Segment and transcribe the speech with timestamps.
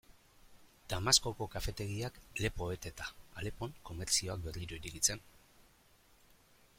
[0.93, 3.09] Damaskoko kafetegiak lepo beteta,
[3.41, 5.25] Alepon komertzioak berriro irekitzen...